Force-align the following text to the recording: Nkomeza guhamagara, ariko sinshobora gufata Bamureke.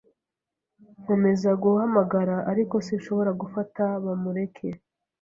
Nkomeza 1.01 1.49
guhamagara, 1.63 2.35
ariko 2.51 2.75
sinshobora 2.85 3.31
gufata 3.41 3.83
Bamureke. 4.03 4.67